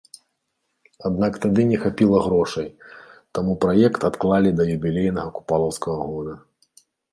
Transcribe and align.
Аднак 1.09 1.33
тады 1.43 1.65
не 1.71 1.77
хапіла 1.83 2.21
грошай, 2.29 2.67
таму 3.39 3.51
праект 3.67 4.09
адклалі 4.11 4.49
да 4.63 4.69
юбілейнага 4.79 5.29
купалаўскага 5.39 6.01
года. 6.11 6.33